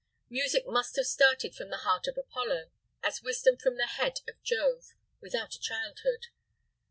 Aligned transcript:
Music 0.31 0.63
must 0.65 0.95
have 0.95 1.05
started 1.05 1.53
from 1.53 1.69
the 1.69 1.77
heart 1.85 2.07
of 2.07 2.17
Apollo, 2.17 2.71
as 3.03 3.21
wisdom 3.21 3.55
from 3.55 3.77
the 3.77 3.85
head 3.85 4.21
of 4.27 4.41
Jove, 4.41 4.93
without 5.19 5.53
a 5.53 5.59
childhood. 5.59 6.25